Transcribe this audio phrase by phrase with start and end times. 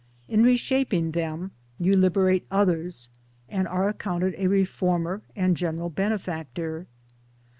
[0.27, 3.11] In reshaping them you liberate others,
[3.47, 6.87] and are accounted a reformer and general benefactor.